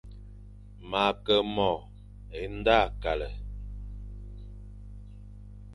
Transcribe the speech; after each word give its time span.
Ma 0.89 1.05
Ke 1.25 1.35
mo 1.55 1.71
e 2.39 2.41
nda 2.55 2.79
kale, 3.01 3.29